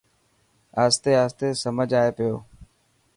[0.83, 2.35] آهستي آهستي سمجهه آئي پيو.